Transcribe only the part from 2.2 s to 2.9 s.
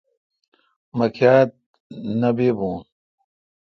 بی بون